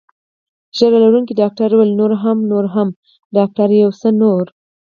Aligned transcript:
ږیره 0.77 0.97
لرونکي 1.05 1.33
ډاکټر 1.41 1.69
وویل: 1.73 1.91
نور 1.99 2.11
هم، 2.23 2.37
نور 2.51 2.65
هم، 2.73 2.87
ډاکټره 3.35 3.75
یو 3.83 3.91
څه 4.01 4.09
نور. 4.21 4.45